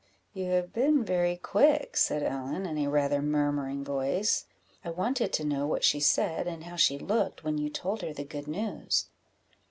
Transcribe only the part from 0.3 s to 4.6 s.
"You have been very quick," said Ellen, in rather a murmuring voice;